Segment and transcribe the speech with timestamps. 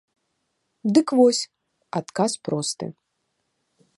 [0.97, 1.41] Дык вось,
[2.01, 2.85] адказ просты.